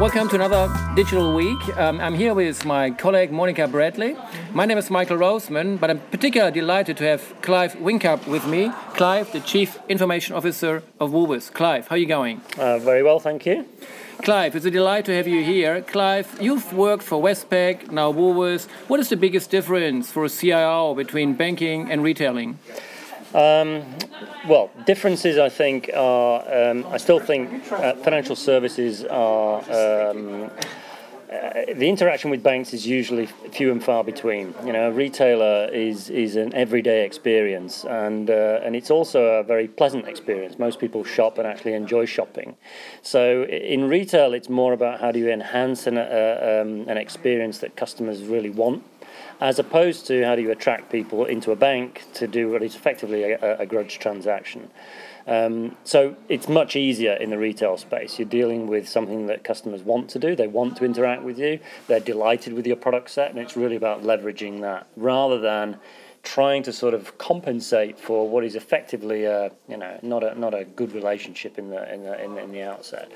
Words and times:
Welcome 0.00 0.28
to 0.28 0.36
another 0.36 0.72
Digital 0.94 1.34
Week. 1.34 1.58
Um, 1.76 2.00
I'm 2.00 2.14
here 2.14 2.32
with 2.32 2.64
my 2.64 2.92
colleague 2.92 3.32
Monica 3.32 3.66
Bradley. 3.66 4.16
My 4.52 4.64
name 4.64 4.78
is 4.78 4.90
Michael 4.90 5.16
Rosemann, 5.16 5.76
but 5.80 5.90
I'm 5.90 5.98
particularly 5.98 6.52
delighted 6.52 6.96
to 6.98 7.04
have 7.04 7.34
Clive 7.42 7.72
Whincup 7.74 8.24
with 8.28 8.46
me. 8.46 8.70
Clive, 8.94 9.32
the 9.32 9.40
Chief 9.40 9.76
Information 9.88 10.36
Officer 10.36 10.84
of 11.00 11.10
Woolworths. 11.10 11.52
Clive, 11.52 11.88
how 11.88 11.96
are 11.96 11.98
you 11.98 12.06
going? 12.06 12.40
Uh, 12.56 12.78
very 12.78 13.02
well, 13.02 13.18
thank 13.18 13.44
you. 13.44 13.66
Clive, 14.22 14.54
it's 14.54 14.64
a 14.64 14.70
delight 14.70 15.04
to 15.06 15.16
have 15.16 15.26
you 15.26 15.42
here. 15.42 15.82
Clive, 15.82 16.38
you've 16.40 16.72
worked 16.72 17.02
for 17.02 17.20
Westpac, 17.20 17.90
now 17.90 18.12
Woolworths. 18.12 18.68
What 18.86 19.00
is 19.00 19.08
the 19.08 19.16
biggest 19.16 19.50
difference 19.50 20.12
for 20.12 20.24
a 20.24 20.30
CIO 20.30 20.94
between 20.94 21.34
banking 21.34 21.90
and 21.90 22.04
retailing? 22.04 22.60
Um, 23.34 23.84
well, 24.48 24.70
differences 24.86 25.38
I 25.38 25.48
think 25.50 25.90
are. 25.94 26.70
Um, 26.70 26.86
I 26.86 26.96
still 26.96 27.20
think 27.20 27.70
uh, 27.72 27.94
financial 27.94 28.36
services 28.36 29.04
are. 29.04 29.58
Um, 29.70 30.50
uh, 31.30 31.74
the 31.74 31.86
interaction 31.86 32.30
with 32.30 32.42
banks 32.42 32.72
is 32.72 32.86
usually 32.86 33.26
few 33.26 33.70
and 33.70 33.84
far 33.84 34.02
between. 34.02 34.54
You 34.64 34.72
know, 34.72 34.88
a 34.88 34.92
retailer 34.92 35.68
is 35.70 36.08
is 36.08 36.36
an 36.36 36.54
everyday 36.54 37.04
experience, 37.04 37.84
and 37.84 38.30
uh, 38.30 38.60
and 38.64 38.74
it's 38.74 38.90
also 38.90 39.22
a 39.24 39.42
very 39.42 39.68
pleasant 39.68 40.08
experience. 40.08 40.58
Most 40.58 40.78
people 40.78 41.04
shop 41.04 41.36
and 41.36 41.46
actually 41.46 41.74
enjoy 41.74 42.06
shopping. 42.06 42.56
So 43.02 43.44
in 43.44 43.88
retail, 43.88 44.32
it's 44.32 44.48
more 44.48 44.72
about 44.72 45.00
how 45.00 45.12
do 45.12 45.18
you 45.18 45.30
enhance 45.30 45.86
an 45.86 45.98
uh, 45.98 46.62
um, 46.62 46.88
an 46.88 46.96
experience 46.96 47.58
that 47.58 47.76
customers 47.76 48.22
really 48.22 48.50
want 48.50 48.82
as 49.40 49.58
opposed 49.58 50.06
to 50.06 50.24
how 50.24 50.34
do 50.34 50.42
you 50.42 50.50
attract 50.50 50.90
people 50.90 51.24
into 51.24 51.52
a 51.52 51.56
bank 51.56 52.04
to 52.14 52.26
do 52.26 52.50
what 52.50 52.62
is 52.62 52.74
effectively 52.74 53.22
a, 53.22 53.60
a 53.60 53.66
grudge 53.66 53.98
transaction. 53.98 54.70
Um, 55.26 55.76
so 55.84 56.16
it's 56.28 56.48
much 56.48 56.74
easier 56.74 57.12
in 57.12 57.28
the 57.28 57.38
retail 57.38 57.76
space. 57.76 58.18
You're 58.18 58.28
dealing 58.28 58.66
with 58.66 58.88
something 58.88 59.26
that 59.26 59.44
customers 59.44 59.82
want 59.82 60.08
to 60.10 60.18
do. 60.18 60.34
They 60.34 60.48
want 60.48 60.78
to 60.78 60.86
interact 60.86 61.22
with 61.22 61.38
you. 61.38 61.60
They're 61.86 62.00
delighted 62.00 62.54
with 62.54 62.66
your 62.66 62.76
product 62.76 63.10
set, 63.10 63.30
and 63.30 63.38
it's 63.38 63.56
really 63.56 63.76
about 63.76 64.02
leveraging 64.02 64.62
that 64.62 64.86
rather 64.96 65.38
than 65.38 65.78
trying 66.22 66.62
to 66.64 66.72
sort 66.72 66.94
of 66.94 67.16
compensate 67.18 67.98
for 67.98 68.28
what 68.28 68.44
is 68.44 68.54
effectively 68.54 69.24
a 69.24 69.50
you 69.68 69.76
know 69.76 69.98
not 70.02 70.22
a 70.22 70.38
not 70.38 70.54
a 70.54 70.64
good 70.64 70.92
relationship 70.92 71.58
in 71.58 71.70
the 71.70 71.92
in 71.92 72.02
the 72.04 72.24
in, 72.24 72.38
in 72.38 72.52
the 72.52 72.62
outset. 72.62 73.10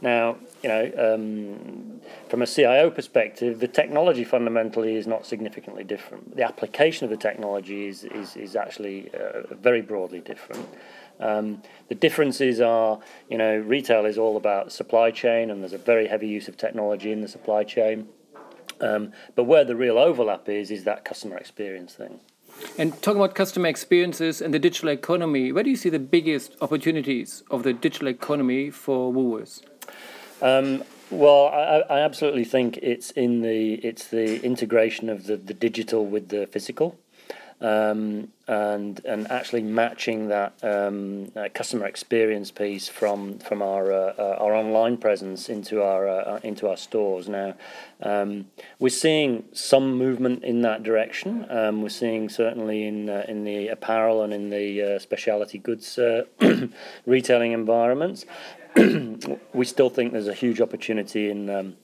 Now, 0.00 0.36
you 0.62 0.68
know, 0.68 0.92
um, 0.96 2.00
from 2.28 2.42
a 2.42 2.46
CIO 2.46 2.88
perspective, 2.90 3.58
the 3.58 3.66
technology 3.66 4.22
fundamentally 4.22 4.94
is 4.94 5.08
not 5.08 5.26
significantly 5.26 5.82
different. 5.82 6.36
The 6.36 6.44
application 6.44 7.04
of 7.04 7.10
the 7.10 7.16
technology 7.16 7.86
is 7.88 8.04
is, 8.04 8.36
is 8.36 8.56
actually 8.56 9.10
uh, 9.12 9.54
very 9.54 9.82
broadly 9.82 10.20
different. 10.20 10.68
Um, 11.20 11.62
the 11.88 11.96
differences 11.96 12.60
are, 12.60 13.00
you 13.28 13.38
know, 13.38 13.58
retail 13.58 14.06
is 14.06 14.18
all 14.18 14.36
about 14.36 14.70
supply 14.70 15.10
chain, 15.10 15.50
and 15.50 15.62
there's 15.62 15.72
a 15.72 15.78
very 15.78 16.06
heavy 16.06 16.28
use 16.28 16.46
of 16.46 16.56
technology 16.56 17.10
in 17.10 17.20
the 17.20 17.28
supply 17.28 17.64
chain. 17.64 18.08
Um, 18.80 19.12
but 19.34 19.44
where 19.44 19.64
the 19.64 19.74
real 19.74 19.98
overlap 19.98 20.48
is, 20.48 20.70
is 20.70 20.84
that 20.84 21.04
customer 21.04 21.36
experience 21.36 21.94
thing. 21.94 22.20
And 22.78 23.00
talking 23.02 23.20
about 23.20 23.34
customer 23.34 23.68
experiences 23.68 24.40
and 24.40 24.54
the 24.54 24.58
digital 24.58 24.88
economy, 24.88 25.52
where 25.52 25.64
do 25.64 25.70
you 25.70 25.76
see 25.76 25.90
the 25.90 25.98
biggest 25.98 26.54
opportunities 26.60 27.42
of 27.50 27.62
the 27.62 27.72
digital 27.72 28.08
economy 28.08 28.70
for 28.70 29.12
Woolworths? 29.12 29.62
Um, 30.40 30.84
well, 31.10 31.46
I, 31.48 31.82
I, 31.96 32.00
absolutely 32.00 32.44
think 32.44 32.76
it's 32.78 33.10
in 33.12 33.40
the 33.40 33.74
it's 33.74 34.08
the 34.08 34.44
integration 34.44 35.08
of 35.08 35.26
the, 35.26 35.36
the 35.36 35.54
digital 35.54 36.06
with 36.06 36.28
the 36.28 36.46
physical 36.46 36.98
um, 37.60 38.28
and 38.46 39.00
and 39.04 39.30
actually 39.30 39.62
matching 39.62 40.28
that 40.28 40.52
um, 40.62 41.30
uh, 41.36 41.48
customer 41.52 41.86
experience 41.86 42.50
piece 42.50 42.88
from 42.88 43.38
from 43.40 43.62
our 43.62 43.92
uh, 43.92 44.14
uh, 44.18 44.36
our 44.38 44.54
online 44.54 44.96
presence 44.96 45.48
into 45.48 45.82
our 45.82 46.08
uh, 46.08 46.22
uh, 46.22 46.40
into 46.42 46.68
our 46.68 46.76
stores. 46.76 47.28
Now, 47.28 47.54
um, 48.02 48.46
we're 48.78 48.88
seeing 48.88 49.44
some 49.52 49.98
movement 49.98 50.44
in 50.44 50.62
that 50.62 50.82
direction. 50.82 51.46
Um, 51.50 51.82
we're 51.82 51.88
seeing 51.88 52.28
certainly 52.28 52.86
in 52.86 53.10
uh, 53.10 53.24
in 53.28 53.44
the 53.44 53.68
apparel 53.68 54.22
and 54.22 54.32
in 54.32 54.50
the 54.50 54.98
specialty 55.00 55.58
goods 55.58 55.98
retailing 57.06 57.52
environments. 57.52 58.24
we 59.52 59.64
still 59.64 59.90
think 59.90 60.12
there's 60.12 60.28
a 60.28 60.34
huge 60.34 60.60
opportunity 60.60 61.28
in 61.28 61.50
um, 61.50 61.76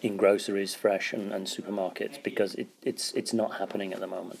in 0.00 0.16
groceries, 0.16 0.74
fresh, 0.74 1.12
and, 1.12 1.32
and 1.32 1.46
supermarkets 1.46 2.22
because 2.22 2.54
it, 2.54 2.68
it's 2.82 3.12
it's 3.12 3.32
not 3.32 3.58
happening 3.58 3.92
at 3.92 4.00
the 4.00 4.06
moment. 4.06 4.40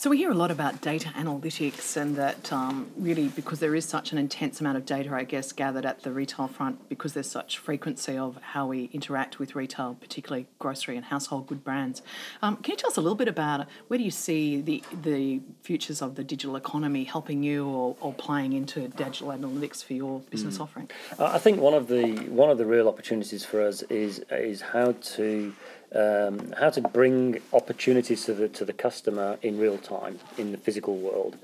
So 0.00 0.08
we 0.08 0.16
hear 0.16 0.30
a 0.30 0.34
lot 0.34 0.50
about 0.50 0.80
data 0.80 1.10
analytics, 1.10 1.94
and 1.94 2.16
that 2.16 2.50
um, 2.50 2.90
really 2.96 3.28
because 3.28 3.60
there 3.60 3.74
is 3.74 3.84
such 3.84 4.12
an 4.12 4.16
intense 4.16 4.58
amount 4.58 4.78
of 4.78 4.86
data, 4.86 5.14
I 5.14 5.24
guess, 5.24 5.52
gathered 5.52 5.84
at 5.84 6.04
the 6.04 6.10
retail 6.10 6.48
front, 6.48 6.88
because 6.88 7.12
there's 7.12 7.30
such 7.30 7.58
frequency 7.58 8.16
of 8.16 8.38
how 8.40 8.66
we 8.66 8.88
interact 8.94 9.38
with 9.38 9.54
retail, 9.54 9.98
particularly 10.00 10.46
grocery 10.58 10.96
and 10.96 11.04
household 11.04 11.48
good 11.48 11.62
brands. 11.62 12.00
Um, 12.40 12.56
can 12.56 12.72
you 12.72 12.76
tell 12.78 12.88
us 12.88 12.96
a 12.96 13.02
little 13.02 13.14
bit 13.14 13.28
about 13.28 13.66
where 13.88 13.98
do 13.98 14.02
you 14.02 14.10
see 14.10 14.62
the 14.62 14.82
the 15.02 15.42
futures 15.60 16.00
of 16.00 16.14
the 16.14 16.24
digital 16.24 16.56
economy 16.56 17.04
helping 17.04 17.42
you 17.42 17.68
or, 17.68 17.94
or 18.00 18.14
playing 18.14 18.54
into 18.54 18.88
digital 18.88 19.28
analytics 19.28 19.84
for 19.84 19.92
your 19.92 20.20
business 20.30 20.56
mm. 20.56 20.62
offering? 20.62 20.90
I 21.18 21.36
think 21.36 21.60
one 21.60 21.74
of 21.74 21.88
the 21.88 22.14
one 22.30 22.48
of 22.48 22.56
the 22.56 22.64
real 22.64 22.88
opportunities 22.88 23.44
for 23.44 23.60
us 23.60 23.82
is 23.82 24.20
is 24.30 24.62
how 24.62 24.92
to 24.92 25.52
um, 25.94 26.52
how 26.58 26.70
to 26.70 26.80
bring 26.80 27.40
opportunities 27.52 28.24
to 28.24 28.32
the 28.32 28.48
to 28.48 28.64
the 28.64 28.72
customer 28.72 29.38
in 29.42 29.58
real 29.58 29.76
time 29.76 29.89
in 30.38 30.52
the 30.52 30.58
physical 30.58 30.96
world. 30.96 31.36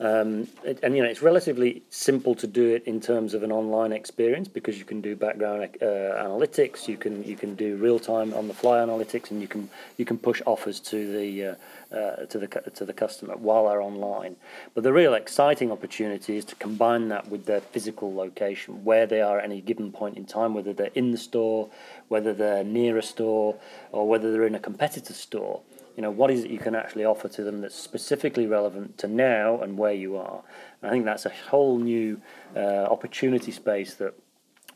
Um, 0.00 0.48
and 0.82 0.96
you 0.96 1.04
know 1.04 1.08
it's 1.08 1.22
relatively 1.22 1.84
simple 1.88 2.34
to 2.36 2.48
do 2.48 2.74
it 2.74 2.82
in 2.84 3.00
terms 3.00 3.32
of 3.32 3.44
an 3.44 3.52
online 3.52 3.92
experience 3.92 4.48
because 4.48 4.76
you 4.76 4.84
can 4.84 5.00
do 5.00 5.14
background 5.14 5.68
uh, 5.80 5.84
analytics, 5.84 6.88
you 6.88 6.96
can 6.96 7.22
you 7.22 7.36
can 7.36 7.54
do 7.54 7.76
real 7.76 8.00
time 8.00 8.34
on 8.34 8.48
the 8.48 8.54
fly 8.54 8.78
analytics, 8.78 9.30
and 9.30 9.40
you 9.40 9.46
can 9.46 9.70
you 9.96 10.04
can 10.04 10.18
push 10.18 10.42
offers 10.46 10.80
to 10.80 11.12
the 11.12 11.44
uh, 11.46 11.54
uh, 11.96 12.26
to 12.26 12.38
the 12.40 12.48
to 12.74 12.84
the 12.84 12.92
customer 12.92 13.36
while 13.36 13.68
they're 13.68 13.80
online. 13.80 14.34
But 14.74 14.82
the 14.82 14.92
real 14.92 15.14
exciting 15.14 15.70
opportunity 15.70 16.38
is 16.38 16.44
to 16.46 16.56
combine 16.56 17.06
that 17.10 17.28
with 17.28 17.46
their 17.46 17.60
physical 17.60 18.12
location, 18.12 18.84
where 18.84 19.06
they 19.06 19.20
are 19.20 19.38
at 19.38 19.44
any 19.44 19.60
given 19.60 19.92
point 19.92 20.16
in 20.16 20.24
time, 20.24 20.54
whether 20.54 20.72
they're 20.72 20.90
in 20.96 21.12
the 21.12 21.18
store, 21.18 21.68
whether 22.08 22.34
they're 22.34 22.64
near 22.64 22.98
a 22.98 23.02
store, 23.02 23.54
or 23.92 24.08
whether 24.08 24.32
they're 24.32 24.46
in 24.46 24.56
a 24.56 24.60
competitor 24.60 25.14
store. 25.14 25.60
You 25.96 26.02
know, 26.02 26.10
what 26.10 26.30
is 26.30 26.44
it 26.44 26.50
you 26.50 26.58
can 26.58 26.74
actually 26.74 27.04
offer 27.04 27.28
to 27.28 27.44
them 27.44 27.60
that's 27.60 27.74
specifically 27.74 28.46
relevant 28.46 28.98
to 28.98 29.06
now 29.06 29.60
and 29.60 29.78
where 29.78 29.92
you 29.92 30.16
are? 30.16 30.42
And 30.82 30.90
I 30.90 30.92
think 30.92 31.04
that's 31.04 31.24
a 31.24 31.32
whole 31.50 31.78
new 31.78 32.20
uh, 32.56 32.86
opportunity 32.90 33.52
space 33.52 33.94
that 33.94 34.14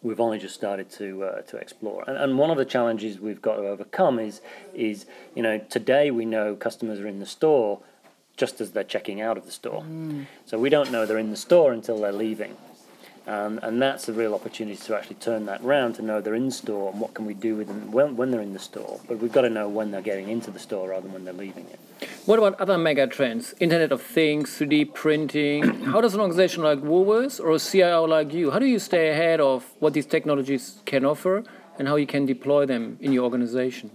we've 0.03 0.21
only 0.21 0.39
just 0.39 0.55
started 0.55 0.91
to 0.91 1.25
uh, 1.25 1.43
to 1.43 1.57
explore. 1.57 2.05
And, 2.07 2.17
and 2.17 2.39
one 2.39 2.51
of 2.51 2.57
the 2.57 2.65
challenges 2.65 3.19
we've 3.19 3.43
got 3.43 3.57
to 3.57 3.63
overcome 3.63 4.19
is 4.19 4.41
is 4.75 5.07
you 5.35 5.43
know 5.43 5.59
today 5.59 6.11
we 6.11 6.25
know 6.25 6.55
customers 6.55 7.01
are 7.01 7.09
in 7.09 7.19
the 7.19 7.27
store 7.27 7.81
just 8.37 8.61
as 8.61 8.71
they're 8.71 8.85
checking 8.85 9.21
out 9.21 9.37
of 9.37 9.45
the 9.45 9.51
store. 9.51 9.83
Mm. 9.83 10.27
So 10.47 10.59
we 10.59 10.71
don't 10.71 10.93
know 10.93 11.05
they're 11.05 11.19
in 11.19 11.31
the 11.31 11.37
store 11.37 11.73
until 11.73 12.01
they're 12.01 12.13
leaving. 12.13 12.57
Um, 13.29 13.61
and 13.63 13.81
that's 13.83 14.09
a 14.09 14.15
real 14.15 14.35
opportunity 14.35 14.79
to 14.79 14.97
actually 14.97 15.17
turn 15.17 15.45
that 15.47 15.61
around 15.61 15.93
to 15.97 16.03
know 16.03 16.23
they're 16.23 16.35
in 16.35 16.51
store 16.51 16.91
and 16.91 16.99
what 16.99 17.13
can 17.13 17.27
we 17.27 17.35
do 17.35 17.57
with 17.57 17.69
them 17.69 17.93
when, 17.93 18.17
when 18.17 18.31
they're 18.31 18.41
in 18.41 18.55
the 18.55 18.59
store. 18.59 19.01
But 19.07 19.19
we've 19.19 19.31
got 19.31 19.43
to 19.43 19.51
know 19.51 19.69
when 19.69 19.91
they're 19.91 20.01
getting 20.01 20.31
into 20.31 20.51
the 20.51 20.59
store 20.59 20.89
rather 20.89 21.03
than 21.03 21.13
when 21.13 21.27
they're 21.27 21.35
leaving 21.35 21.67
it. 21.67 21.79
What 22.25 22.39
about 22.39 22.59
other 22.59 22.79
mega 22.79 23.07
trends? 23.07 23.55
Internet 23.61 23.93
of 23.93 24.01
Things, 24.01 24.59
3D 24.59 24.95
printing. 24.95 25.63
how 25.93 26.01
does 26.01 26.15
an 26.15 26.21
organization 26.21 26.63
like 26.63 26.79
Woolworths 26.79 27.39
or 27.39 27.51
a 27.51 27.59
CIO 27.59 28.05
like 28.05 28.33
you, 28.33 28.51
how 28.51 28.59
do 28.59 28.65
you 28.65 28.79
stay 28.79 29.11
ahead 29.11 29.41
of 29.41 29.63
what 29.79 29.93
these 29.93 30.07
technologies 30.07 30.81
can 30.87 31.05
offer 31.05 31.45
and 31.79 31.87
how 31.87 31.97
you 31.97 32.07
can 32.07 32.25
deploy 32.25 32.65
them 32.65 32.97
in 32.99 33.13
your 33.13 33.25
organization? 33.25 33.91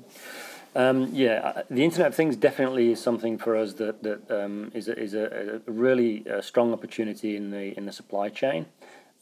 Um, 0.76 1.10
yeah, 1.12 1.54
uh, 1.56 1.64
the 1.72 1.84
Internet 1.84 2.10
of 2.10 2.16
Things 2.16 2.36
definitely 2.36 2.92
is 2.92 3.02
something 3.02 3.38
for 3.38 3.56
us 3.56 3.74
that 3.74 4.02
that 4.02 4.32
um, 4.32 4.72
is 4.74 4.88
a, 4.88 5.00
is 5.00 5.14
a, 5.14 5.62
a 5.68 5.72
really 5.72 6.28
uh, 6.28 6.42
strong 6.42 6.74
opportunity 6.74 7.36
in 7.36 7.52
the 7.52 7.78
in 7.78 7.86
the 7.86 7.92
supply 7.92 8.30
chain. 8.30 8.66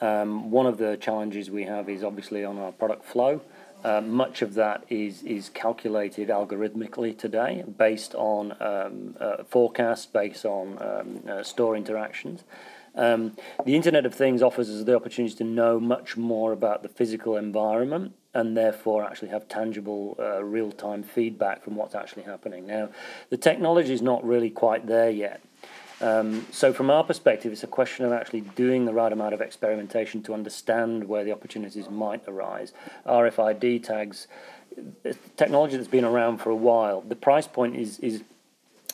Um, 0.01 0.50
one 0.50 0.65
of 0.65 0.77
the 0.77 0.98
challenges 0.98 1.51
we 1.51 1.63
have 1.65 1.88
is 1.88 2.03
obviously 2.03 2.44
on 2.44 2.57
our 2.57 2.71
product 2.71 3.06
flow. 3.06 3.42
Uh, 3.83 4.01
much 4.01 4.42
of 4.42 4.53
that 4.56 4.83
is 4.89 5.24
is 5.24 5.50
calculated 5.50 6.30
algorithmically 6.30 7.18
today, 7.18 7.63
based 7.77 8.13
on 8.15 8.56
um, 8.59 9.15
uh, 9.19 9.44
forecasts, 9.44 10.06
based 10.06 10.45
on 10.45 10.77
um, 10.81 11.24
uh, 11.27 11.44
store 11.44 11.75
interactions. 11.75 12.44
Um, 12.94 13.38
the 13.65 13.75
Internet 13.75 14.06
of 14.06 14.13
Things 14.13 14.42
offers 14.42 14.69
us 14.69 14.83
the 14.83 14.95
opportunity 14.95 15.33
to 15.36 15.44
know 15.44 15.80
much 15.80 16.18
more 16.18 16.51
about 16.51 16.83
the 16.83 16.89
physical 16.89 17.38
environment 17.38 18.13
and 18.33 18.56
therefore 18.56 19.03
actually 19.03 19.30
have 19.30 19.48
tangible 19.48 20.15
uh, 20.19 20.44
real 20.44 20.71
time 20.71 21.03
feedback 21.03 21.63
from 21.63 21.75
what's 21.75 21.95
actually 21.95 22.24
happening. 22.24 22.68
Now, 22.68 22.89
the 23.30 23.38
technology 23.38 23.94
is 23.94 24.01
not 24.01 24.24
really 24.24 24.50
quite 24.50 24.88
there 24.88 25.09
yet. 25.09 25.42
Um, 26.01 26.48
so, 26.51 26.74
from 26.74 26.89
our 26.89 27.03
perspective, 27.03 27.51
it's 27.51 27.63
a 27.63 27.68
question 27.68 28.06
of 28.06 28.12
actually 28.12 28.42
doing 28.42 28.86
the 28.86 28.94
right 28.94 29.13
amount 29.13 29.33
of 29.33 29.42
experimentation 29.42 30.24
to 30.24 30.33
understand 30.33 31.07
where 31.07 31.24
the 31.24 31.31
opportunities 31.31 31.89
might 31.89 32.27
arise. 32.27 32.74
RFID 33.06 33.83
tags, 33.83 34.27
technology 35.38 35.77
that's 35.77 35.88
been 35.88 36.06
around 36.06 36.39
for 36.39 36.50
a 36.50 36.56
while. 36.56 37.01
The 37.01 37.15
price 37.15 37.48
point 37.48 37.75
is 37.75 38.00
is 38.00 38.24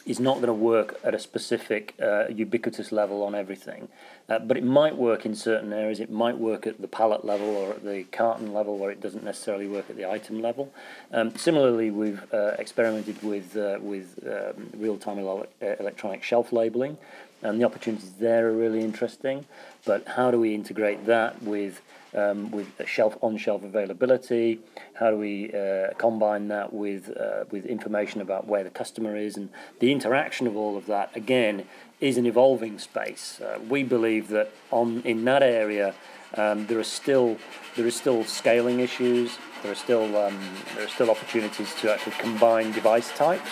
is 0.05 0.19
not 0.19 0.35
going 0.35 0.47
to 0.47 0.53
work 0.53 0.99
at 1.03 1.13
a 1.13 1.19
specific 1.19 1.93
uh, 2.01 2.27
ubiquitous 2.29 2.91
level 2.91 3.23
on 3.23 3.35
everything. 3.35 3.89
Uh, 4.29 4.39
but 4.39 4.57
it 4.57 4.63
might 4.63 4.95
work 4.95 5.25
in 5.25 5.33
certain 5.33 5.71
areas. 5.71 5.99
It 5.99 6.11
might 6.11 6.37
work 6.37 6.67
at 6.67 6.81
the 6.81 6.87
pallet 6.87 7.23
level 7.23 7.47
or 7.47 7.71
at 7.71 7.83
the 7.85 8.03
carton 8.11 8.53
level 8.53 8.77
where 8.77 8.91
it 8.91 8.99
doesn't 8.99 9.23
necessarily 9.23 9.67
work 9.67 9.89
at 9.89 9.95
the 9.95 10.09
item 10.09 10.41
level. 10.41 10.73
Um, 11.13 11.37
similarly, 11.37 11.91
we've 11.91 12.21
uh, 12.33 12.55
experimented 12.59 13.23
with, 13.23 13.55
uh, 13.55 13.77
with 13.79 14.19
um, 14.27 14.69
real-time 14.75 15.19
ele- 15.19 15.47
uh, 15.61 15.65
electronic 15.79 16.23
shelf 16.23 16.51
labeling 16.51 16.97
and 17.41 17.61
the 17.61 17.65
opportunities 17.65 18.11
there 18.19 18.47
are 18.49 18.51
really 18.51 18.81
interesting. 18.81 19.45
But 19.85 20.07
how 20.07 20.31
do 20.31 20.39
we 20.39 20.53
integrate 20.53 21.05
that 21.05 21.41
with 21.41 21.81
um, 22.15 22.51
with 22.51 22.67
shelf 22.87 23.17
on-shelf 23.21 23.63
availability? 23.63 24.59
How 24.93 25.11
do 25.11 25.17
we 25.17 25.51
uh, 25.53 25.93
combine 25.97 26.47
that 26.47 26.73
with 26.73 27.15
uh, 27.15 27.45
with 27.51 27.65
information 27.65 28.21
about 28.21 28.47
where 28.47 28.63
the 28.63 28.69
customer 28.69 29.15
is 29.15 29.37
and 29.37 29.49
the 29.79 29.91
interaction 29.91 30.47
of 30.47 30.55
all 30.55 30.77
of 30.77 30.87
that? 30.87 31.15
Again, 31.15 31.65
is 31.99 32.17
an 32.17 32.25
evolving 32.25 32.77
space. 32.79 33.41
Uh, 33.41 33.59
we 33.67 33.83
believe 33.83 34.27
that 34.29 34.51
on 34.71 35.01
in 35.03 35.25
that 35.25 35.43
area. 35.43 35.93
Um, 36.35 36.67
there 36.67 36.77
are 36.77 36.83
still 36.83 37.37
there 37.75 37.87
is 37.87 37.95
still 37.95 38.23
scaling 38.25 38.79
issues. 38.79 39.37
There 39.63 39.71
are 39.71 39.75
still 39.75 40.15
um, 40.17 40.37
there 40.75 40.85
are 40.85 40.89
still 40.89 41.09
opportunities 41.09 41.73
to 41.75 41.93
actually 41.93 42.13
combine 42.13 42.71
device 42.71 43.09
types. 43.17 43.49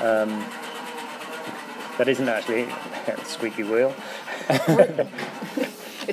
Um, 0.00 0.44
that 1.98 2.08
isn't 2.08 2.28
actually 2.28 2.62
a 3.06 3.24
squeaky 3.24 3.64
wheel. 3.64 3.94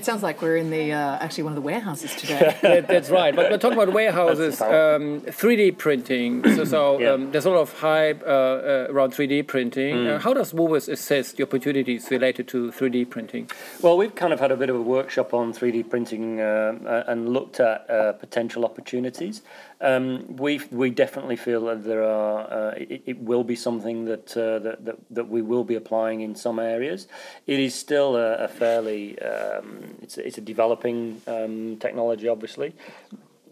It 0.06 0.13
sounds 0.13 0.22
like 0.22 0.40
we're 0.44 0.57
in 0.57 0.69
the 0.69 0.94
uh, 0.94 1.18
actually 1.18 1.46
one 1.46 1.54
of 1.54 1.56
the 1.56 1.63
warehouses 1.63 2.13
today. 2.13 2.56
that, 2.62 2.88
that's 2.88 3.10
right. 3.10 3.36
But 3.36 3.50
we're 3.50 3.57
talking 3.57 3.80
about 3.81 3.92
warehouses, 3.92 4.62
um, 4.62 5.22
3D 5.22 5.80
printing. 5.80 6.44
So, 6.56 6.63
so 6.63 7.00
Yeah. 7.00 7.13
um, 7.13 7.31
there's 7.31 7.46
a 7.46 7.50
lot 7.50 7.62
of 7.62 7.74
hype 7.80 8.22
uh, 8.22 8.30
uh, 8.30 8.88
around 8.92 9.13
3D 9.13 9.48
printing. 9.48 9.96
Mm. 9.96 10.16
Uh, 10.16 10.19
how 10.19 10.31
does 10.36 10.54
Woolworths 10.54 10.88
assess 10.90 11.31
the 11.31 11.42
opportunities 11.42 12.12
related 12.12 12.48
to 12.50 12.72
3D 12.72 13.10
printing? 13.10 13.50
Well, 13.81 13.98
we've 13.98 14.13
kind 14.13 14.31
of 14.31 14.40
had 14.40 14.52
a 14.52 14.56
bit 14.56 14.69
of 14.69 14.75
a 14.75 14.81
workshop 14.81 15.34
on 15.34 15.54
3D 15.54 15.90
printing 15.90 16.40
uh, 16.40 16.78
uh, 16.86 17.04
and 17.08 17.30
looked 17.30 17.60
at 17.60 17.90
uh, 17.90 18.13
potential 18.13 18.63
opportunities. 18.63 19.42
Um, 19.81 20.38
we 20.38 20.62
we 20.72 20.90
definitely 20.90 21.36
feel 21.36 21.66
that 21.66 21.84
there 21.84 22.04
are 22.04 22.40
uh, 22.50 22.72
it, 22.78 23.04
it 23.06 23.19
will 23.19 23.44
be 23.44 23.56
something 23.56 24.06
that, 24.06 24.38
uh, 24.38 24.60
that 24.60 24.86
that 24.86 24.96
that 25.10 25.28
we 25.28 25.42
will 25.42 25.66
be 25.66 25.75
applying 25.75 26.22
in 26.22 26.34
some 26.34 26.60
areas. 26.60 27.08
It 27.46 27.60
is 27.60 27.75
still 27.75 28.16
a, 28.16 28.36
a 28.36 28.48
fairly 28.48 29.19
um, 29.19 29.94
it's 30.01 30.18
it's 30.18 30.38
a 30.38 30.42
developing 30.42 31.21
um, 31.27 31.77
technology, 31.77 32.27
obviously. 32.27 32.74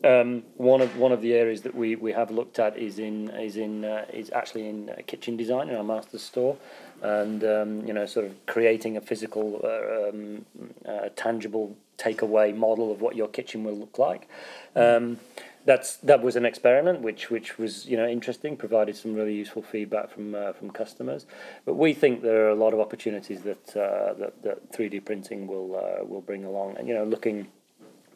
Um, 0.04 0.44
one 0.58 0.82
of 0.82 0.98
one 0.98 1.14
of 1.14 1.22
the 1.22 1.34
areas 1.34 1.62
that 1.62 1.74
we, 1.74 1.96
we 1.96 2.12
have 2.12 2.30
looked 2.30 2.60
at 2.60 2.78
is 2.78 3.00
in 3.00 3.30
is 3.30 3.56
in 3.56 3.86
uh, 3.86 4.06
is 4.12 4.30
actually 4.32 4.68
in 4.68 4.90
uh, 4.90 4.96
kitchen 5.08 5.38
design 5.38 5.70
in 5.70 5.76
our 5.76 5.84
Masters 5.84 6.22
store, 6.22 6.58
and 7.02 7.44
um, 7.44 7.86
you 7.86 7.94
know 7.94 8.06
sort 8.06 8.26
of 8.26 8.46
creating 8.46 8.98
a 8.98 9.02
physical, 9.02 9.62
uh, 9.64 10.10
um, 10.10 10.46
uh, 10.86 11.08
tangible 11.16 11.78
takeaway 11.98 12.54
model 12.54 12.92
of 12.92 13.00
what 13.00 13.16
your 13.16 13.30
kitchen 13.30 13.64
will 13.64 13.78
look 13.78 13.98
like. 13.98 14.28
Um, 14.76 15.20
that's 15.66 15.98
that 15.98 16.22
was 16.22 16.36
an 16.36 16.46
experiment 16.46 17.02
which 17.02 17.30
which 17.30 17.58
was 17.58 17.86
you 17.86 17.98
know 17.98 18.08
interesting, 18.08 18.58
provided 18.58 18.96
some 18.96 19.14
really 19.14 19.34
useful 19.34 19.62
feedback 19.62 20.12
from 20.12 20.36
uh, 20.36 20.54
from 20.54 20.72
customers. 20.72 21.26
But 21.66 21.76
we 21.76 21.94
think 21.94 22.22
there 22.22 22.46
are 22.46 22.50
a 22.50 22.56
lot 22.56 22.74
of 22.74 22.80
opportunities 22.80 23.42
that 23.44 23.76
uh, 23.76 24.14
that 24.14 24.44
that 24.44 24.74
three 24.74 24.90
D 24.90 25.00
printing 25.00 25.48
will 25.48 25.76
uh, 25.76 26.04
will 26.04 26.22
bring 26.22 26.44
along, 26.46 26.78
and 26.78 26.88
you 26.88 26.94
know 26.94 27.06
looking 27.06 27.48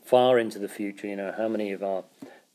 far 0.08 0.40
into 0.40 0.58
the 0.58 0.70
future, 0.70 1.06
you 1.06 1.18
know, 1.18 1.34
how 1.38 1.50
many 1.50 1.74
of 1.74 1.84
our 1.84 2.04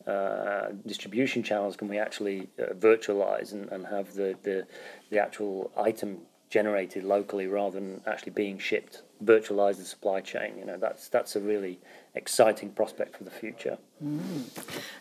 uh, 0.07 0.69
distribution 0.87 1.43
channels 1.43 1.77
can 1.77 1.87
we 1.87 1.99
actually 1.99 2.49
uh, 2.59 2.73
virtualize 2.75 3.53
and, 3.53 3.69
and 3.71 3.87
have 3.87 4.15
the, 4.15 4.35
the, 4.43 4.67
the 5.11 5.19
actual 5.19 5.71
item 5.77 6.19
generated 6.53 7.03
locally 7.03 7.47
rather 7.47 7.81
than 7.81 8.03
actually 8.07 8.33
being 8.33 8.59
shipped, 8.59 9.03
virtualize 9.25 9.79
the 9.79 9.85
supply 9.85 10.21
chain. 10.21 10.53
You 10.59 10.67
know, 10.67 10.77
that's, 10.77 11.09
that's 11.09 11.35
a 11.35 11.41
really 11.41 11.81
exciting 12.15 12.69
prospect 12.71 13.17
for 13.17 13.25
the 13.25 13.31
future. 13.31 13.79
Mm. 14.05 14.45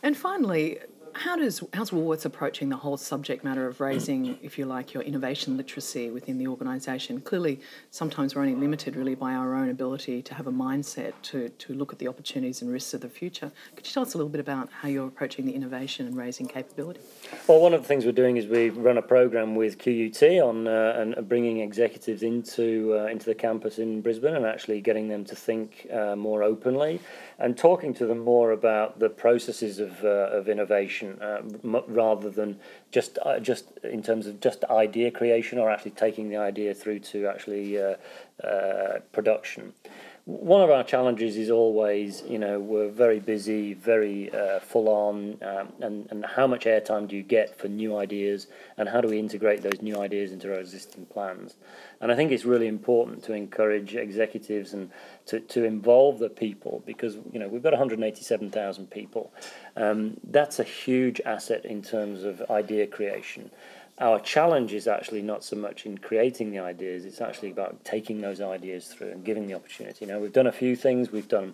And 0.02 0.16
finally, 0.16 0.80
how 1.14 1.36
does 1.36 1.64
how's 1.74 1.92
Woolworths 1.92 2.26
approaching 2.26 2.70
the 2.70 2.78
whole 2.78 2.98
subject 2.98 3.44
matter 3.44 3.68
of 3.68 3.80
raising, 3.80 4.38
if 4.42 4.58
you 4.58 4.66
like, 4.66 4.94
your 4.94 5.04
innovation 5.04 5.58
literacy 5.58 6.10
within 6.10 6.38
the 6.38 6.48
organisation? 6.48 7.22
Clearly, 7.22 7.60
sometimes 7.92 8.36
we're 8.36 8.42
only 8.42 8.56
limited 8.56 8.96
really 8.96 9.16
by 9.16 9.34
our 9.34 9.56
own 9.56 9.70
ability 9.70 10.22
to 10.24 10.34
have 10.34 10.48
a 10.48 10.52
mindset 10.52 11.14
to, 11.24 11.50
to 11.50 11.74
look 11.74 11.94
at 11.94 12.00
the 12.00 12.08
opportunities 12.08 12.62
and 12.62 12.72
risks 12.72 12.94
of 12.94 13.02
the 13.02 13.10
future. 13.10 13.52
Could 13.76 13.88
you 13.88 13.94
tell 13.94 14.04
us 14.04 14.14
a 14.14 14.18
little 14.18 14.30
bit 14.30 14.42
about 14.42 14.70
how 14.72 14.88
you're 14.88 15.08
approaching 15.08 15.46
the 15.46 15.54
innovation 15.54 16.06
and 16.06 16.16
raising 16.16 16.48
capability? 16.48 17.00
Well, 17.48 17.60
one 17.60 17.74
of 17.74 17.82
the 17.82 17.88
things 17.88 18.06
we're 18.06 18.12
doing 18.12 18.38
is 18.38 18.48
we 18.48 18.70
run 18.70 18.98
a 18.98 19.02
program 19.02 19.56
with 19.56 19.78
QUT 19.78 20.22
on 20.44 20.68
uh, 20.68 20.96
and 20.98 21.28
bringing 21.28 21.60
executives 21.60 22.24
into 22.24 22.98
uh, 22.98 23.06
into 23.06 23.26
the 23.26 23.36
campus 23.36 23.80
in 23.80 24.02
Brisbane 24.02 24.36
and 24.36 24.46
actually 24.46 24.82
getting 24.82 25.08
them 25.08 25.26
to 25.26 25.36
think 25.36 25.88
uh, 25.94 26.16
more 26.16 26.44
openly 26.44 27.00
and 27.42 27.58
talking 27.58 27.92
to 27.96 28.06
them 28.06 28.20
more 28.20 28.52
about 28.52 29.00
the 29.00 29.10
processes 29.10 29.80
of 29.80 30.04
uh, 30.04 30.38
of 30.38 30.48
innovation 30.48 31.18
uh, 31.22 31.42
m- 31.64 31.84
rather 31.88 32.30
than 32.30 32.60
just 32.92 33.18
uh, 33.26 33.40
just 33.40 33.66
in 33.84 34.04
terms 34.04 34.28
of 34.28 34.40
just 34.40 34.64
idea 34.66 35.10
creation 35.10 35.58
or 35.58 35.70
actually 35.70 35.92
taking 35.92 36.30
the 36.30 36.38
idea 36.38 36.74
through 36.74 37.00
to 37.00 37.26
actually 37.26 37.82
uh, 37.82 37.96
uh, 38.44 39.00
production 39.12 39.74
one 40.26 40.62
of 40.62 40.70
our 40.70 40.84
challenges 40.84 41.36
is 41.36 41.50
always, 41.50 42.22
you 42.28 42.38
know, 42.38 42.60
we're 42.60 42.90
very 42.90 43.20
busy, 43.20 43.74
very 43.74 44.32
uh, 44.32 44.60
full 44.60 44.88
on, 44.88 45.38
um, 45.42 45.74
and, 45.80 46.08
and 46.12 46.26
how 46.26 46.46
much 46.46 46.66
airtime 46.66 47.08
do 47.08 47.16
you 47.16 47.24
get 47.24 47.58
for 47.58 47.68
new 47.68 47.98
ideas, 47.98 48.46
and 48.78 48.88
how 48.88 49.02
do 49.02 49.08
we 49.08 49.18
integrate 49.18 49.64
those 49.64 49.82
new 49.82 50.00
ideas 50.00 50.32
into 50.32 50.54
our 50.54 50.60
existing 50.60 51.08
plans? 51.08 51.56
And 52.02 52.12
I 52.12 52.16
think 52.16 52.32
it's 52.32 52.46
really 52.46 52.68
important 52.68 53.24
to 53.24 53.34
encourage 53.34 53.96
executives 53.96 54.74
and 54.74 54.92
to, 55.26 55.40
to 55.40 55.64
involve 55.64 56.20
the 56.20 56.30
people 56.30 56.84
because, 56.86 57.18
you 57.32 57.40
know, 57.40 57.48
we've 57.48 57.64
got 57.64 57.74
187,000 57.74 58.92
people. 58.92 59.32
Um, 59.76 60.18
that's 60.24 60.60
a 60.60 60.64
huge 60.64 61.20
asset 61.22 61.66
in 61.66 61.82
terms 61.82 62.24
of 62.24 62.44
idea 62.52 62.86
creation 62.86 63.50
our 64.02 64.20
challenge 64.20 64.74
is 64.74 64.88
actually 64.88 65.22
not 65.22 65.44
so 65.44 65.56
much 65.56 65.86
in 65.86 65.98
creating 65.98 66.52
the 66.52 66.60
ideas 66.60 67.06
it's 67.06 67.22
actually 67.22 67.52
about 67.52 67.84
taking 67.86 68.22
those 68.22 68.42
ideas 68.42 68.88
through 68.88 69.12
and 69.12 69.24
giving 69.24 69.48
the 69.48 69.54
opportunity 69.54 70.06
know 70.06 70.20
we've 70.20 70.34
done 70.34 70.48
a 70.48 70.52
few 70.52 70.76
things 70.76 71.12
we've 71.12 71.30
done 71.30 71.54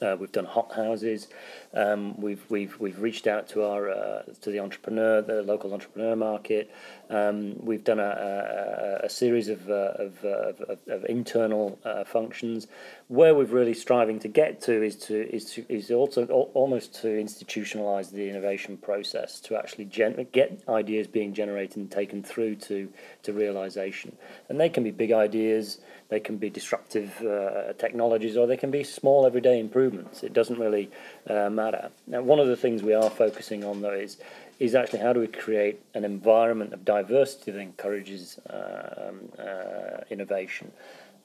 uh, 0.00 0.16
we've 0.18 0.32
done 0.32 0.44
hot 0.44 0.72
houses. 0.72 1.28
Um, 1.74 2.20
we've 2.20 2.44
we've 2.48 2.78
we've 2.78 3.00
reached 3.00 3.26
out 3.26 3.48
to 3.50 3.64
our 3.64 3.90
uh, 3.90 4.22
to 4.42 4.50
the 4.50 4.60
entrepreneur, 4.60 5.22
the 5.22 5.42
local 5.42 5.72
entrepreneur 5.72 6.14
market. 6.14 6.70
Um, 7.10 7.56
we've 7.64 7.84
done 7.84 7.98
a, 7.98 9.00
a, 9.02 9.06
a 9.06 9.08
series 9.08 9.48
of, 9.48 9.68
uh, 9.68 9.92
of, 9.98 10.24
uh, 10.24 10.28
of, 10.68 10.78
of 10.86 11.04
internal 11.06 11.78
uh, 11.84 12.04
functions. 12.04 12.68
Where 13.08 13.34
we're 13.34 13.44
really 13.44 13.72
striving 13.72 14.18
to 14.20 14.28
get 14.28 14.60
to 14.62 14.82
is 14.82 14.94
to 15.06 15.34
is 15.34 15.46
to 15.52 15.64
is 15.70 15.90
also 15.90 16.26
almost 16.26 16.94
to 17.00 17.08
institutionalize 17.08 18.10
the 18.10 18.28
innovation 18.28 18.76
process 18.76 19.40
to 19.40 19.56
actually 19.56 19.86
gen- 19.86 20.26
get 20.30 20.60
ideas 20.68 21.06
being 21.06 21.32
generated 21.32 21.78
and 21.78 21.90
taken 21.90 22.22
through 22.22 22.56
to 22.56 22.90
to 23.22 23.32
realization. 23.32 24.14
And 24.50 24.60
they 24.60 24.68
can 24.68 24.84
be 24.84 24.90
big 24.90 25.12
ideas. 25.12 25.78
They 26.10 26.20
can 26.20 26.36
be 26.36 26.50
disruptive 26.50 27.18
uh, 27.22 27.72
technologies, 27.78 28.36
or 28.36 28.46
they 28.46 28.58
can 28.58 28.70
be 28.70 28.84
small 28.84 29.24
everyday 29.24 29.58
improvements. 29.58 30.22
It 30.22 30.34
doesn't 30.34 30.58
really 30.58 30.90
uh, 31.26 31.48
matter. 31.48 31.90
Now, 32.06 32.20
one 32.20 32.40
of 32.40 32.48
the 32.48 32.56
things 32.56 32.82
we 32.82 32.92
are 32.92 33.08
focusing 33.08 33.64
on 33.64 33.80
though 33.80 33.92
is 33.92 34.18
is 34.58 34.74
actually 34.74 34.98
how 34.98 35.14
do 35.14 35.20
we 35.20 35.28
create 35.28 35.80
an 35.94 36.04
environment 36.04 36.74
of 36.74 36.84
diversity 36.84 37.52
that 37.52 37.60
encourages 37.60 38.38
um, 38.50 39.30
uh, 39.38 40.02
innovation. 40.10 40.72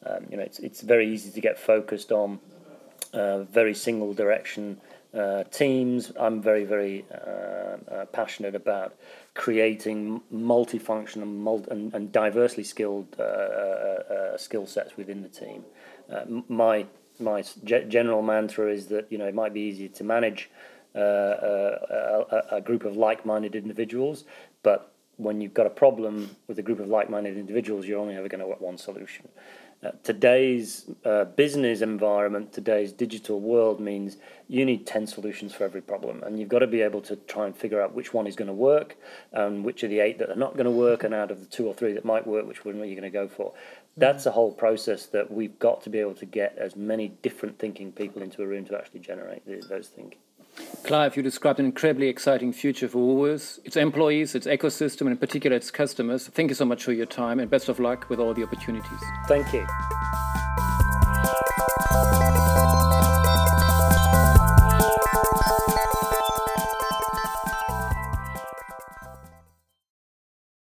Um, 0.06 0.26
you 0.30 0.38
know, 0.38 0.44
it's 0.44 0.60
it's 0.60 0.82
very 0.82 1.12
easy 1.12 1.32
to 1.32 1.42
get 1.42 1.58
focused 1.58 2.12
on 2.12 2.40
uh, 3.14 3.44
very 3.44 3.74
single 3.74 4.14
direction 4.14 4.80
uh, 5.14 5.44
teams. 5.46 6.12
I'm 6.20 6.42
very, 6.42 6.64
very 6.64 7.06
uh, 7.12 7.78
uh, 7.92 8.06
passionate 8.12 8.56
about 8.56 8.96
creating 9.36 10.22
multifunctional 10.34 11.28
multi- 11.28 11.70
and, 11.70 11.94
and 11.94 12.12
diversely 12.12 12.64
skilled 12.64 13.16
uh, 13.20 13.24
uh, 13.24 14.38
skill 14.38 14.66
sets 14.66 14.98
within 14.98 15.22
the 15.22 15.30
team. 15.30 15.64
My 16.50 16.86
my 17.20 17.44
ge- 17.64 17.88
general 17.88 18.22
mantra 18.22 18.72
is 18.72 18.88
that 18.88 19.12
you 19.12 19.18
know 19.18 19.28
it 19.28 19.36
might 19.36 19.54
be 19.54 19.62
easier 19.62 19.90
to 19.90 20.04
manage 20.04 20.50
a, 20.96 22.48
a 22.52 22.62
group 22.62 22.86
of 22.86 22.96
like-minded 22.96 23.56
individuals, 23.56 24.26
but 24.64 24.94
when 25.18 25.42
you've 25.42 25.54
got 25.54 25.68
a 25.68 25.72
problem 25.72 26.36
with 26.48 26.58
a 26.60 26.62
group 26.62 26.80
of 26.80 26.88
like-minded 26.88 27.38
individuals, 27.38 27.86
you're 27.86 28.00
only 28.00 28.16
ever 28.16 28.28
going 28.28 28.42
to 28.42 28.48
get 28.48 28.62
one 28.62 28.78
solution. 28.78 29.28
Uh, 29.84 29.92
today's 30.02 30.90
uh, 31.04 31.26
business 31.26 31.82
environment, 31.82 32.54
today's 32.54 32.94
digital 32.94 33.42
world 33.42 33.82
means 33.82 34.16
you 34.48 34.64
need 34.64 34.88
10 34.88 35.08
solutions 35.08 35.54
for 35.54 35.66
every 35.66 35.82
problem. 35.82 36.24
And 36.24 36.40
you've 36.40 36.48
got 36.48 36.60
to 36.60 36.68
be 36.68 36.82
able 36.82 37.02
to 37.02 37.18
try 37.18 37.46
and 37.46 37.56
figure 37.56 37.82
out 37.82 37.94
which 37.94 38.14
one 38.14 38.26
is 38.26 38.36
going 38.38 38.48
to 38.48 38.54
work 38.54 38.96
and 39.34 39.66
which 39.66 39.84
are 39.84 39.90
the 39.90 40.00
eight 40.00 40.20
that 40.20 40.30
are 40.30 40.38
not 40.38 40.54
going 40.54 40.66
to 40.66 40.72
work. 40.72 41.04
And 41.04 41.14
out 41.14 41.32
of 41.32 41.42
the 41.42 41.48
two 41.48 41.68
or 41.68 41.74
three 41.74 41.92
that 41.94 42.06
might 42.06 42.26
work, 42.26 42.48
which 42.48 42.64
one 42.64 42.80
are 42.80 42.86
you 42.86 42.96
going 42.96 43.04
to 43.04 43.10
go 43.10 43.28
for? 43.28 43.54
That's 43.98 44.26
a 44.26 44.32
whole 44.32 44.54
process 44.54 45.08
that 45.08 45.30
we've 45.30 45.60
got 45.60 45.82
to 45.84 45.90
be 45.90 46.00
able 46.00 46.16
to 46.16 46.26
get 46.26 46.58
as 46.58 46.78
many 46.78 47.10
different 47.22 47.60
thinking 47.60 47.92
people 47.92 48.22
into 48.22 48.42
a 48.42 48.48
room 48.48 48.64
to 48.66 48.78
actually 48.78 49.02
generate 49.02 49.44
those 49.68 49.88
thinking. 49.88 50.20
Clive, 50.84 51.16
you 51.16 51.24
described 51.24 51.60
an 51.60 51.66
incredibly 51.66 52.08
exciting 52.08 52.52
future 52.52 52.88
for 52.88 52.98
Woolworths, 52.98 53.60
its 53.64 53.78
employees, 53.78 54.36
its 54.36 54.48
ecosystem, 54.48 55.02
and 55.02 55.12
in 55.12 55.18
particular 55.18 55.56
its 55.56 55.72
customers. 55.72 56.28
Thank 56.28 56.50
you 56.50 56.56
so 56.56 56.66
much 56.66 56.84
for 56.84 56.92
your 56.92 57.06
time 57.06 57.40
and 57.40 57.50
best 57.50 57.70
of 57.70 57.80
luck 57.80 58.10
with 58.10 58.20
all 58.20 58.34
the 58.34 58.44
opportunities. 58.44 59.00
Thank 59.28 59.54
you. 59.54 59.66